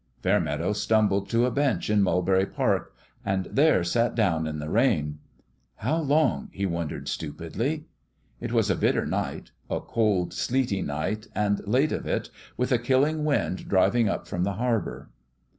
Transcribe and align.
Fairmeadow 0.23 0.73
stumbled 0.73 1.29
to 1.29 1.45
a 1.45 1.51
bench 1.51 1.87
in 1.87 2.01
Mulberry 2.01 2.47
Park 2.47 2.91
and 3.23 3.45
there 3.45 3.83
sat 3.83 4.15
down 4.15 4.47
in 4.47 4.57
the 4.57 4.67
rain." 4.67 5.19
How 5.85 5.97
long?" 6.01 6.49
he 6.51 6.65
wondered, 6.65 7.07
stupidly. 7.07 7.85
It 8.39 8.51
was 8.51 8.71
a 8.71 8.75
bitter 8.75 9.05
night: 9.05 9.51
a 9.69 9.79
cold, 9.79 10.33
sleety 10.33 10.81
night, 10.81 11.27
and 11.35 11.59
late 11.67 11.91
of 11.91 12.07
it, 12.07 12.31
with 12.57 12.71
a 12.71 12.79
killing 12.79 13.25
wind 13.25 13.67
driving 13.69 14.09
up 14.09 14.27
from 14.27 14.43
the 14.43 14.53
harbour. 14.53 15.11